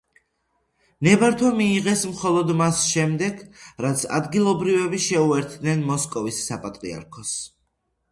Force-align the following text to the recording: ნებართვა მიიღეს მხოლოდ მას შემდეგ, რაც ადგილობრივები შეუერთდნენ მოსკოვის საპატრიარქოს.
ნებართვა 1.07 1.49
მიიღეს 1.57 2.05
მხოლოდ 2.13 2.53
მას 2.61 2.79
შემდეგ, 2.93 3.43
რაც 3.85 4.05
ადგილობრივები 4.21 5.03
შეუერთდნენ 5.09 5.85
მოსკოვის 5.91 6.41
საპატრიარქოს. 6.49 7.35